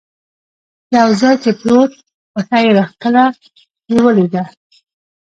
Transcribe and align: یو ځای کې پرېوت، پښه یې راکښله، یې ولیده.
یو 0.97 1.09
ځای 1.21 1.35
کې 1.41 1.51
پرېوت، 1.59 1.91
پښه 2.33 2.57
یې 2.63 2.71
راکښله، 2.77 3.25
یې 3.91 3.99
ولیده. 4.05 4.43